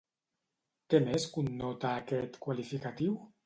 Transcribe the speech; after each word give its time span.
Què 0.93 1.01
més 1.11 1.27
connota 1.37 1.95
aquest 2.01 2.43
qualificatiu? 2.47 3.19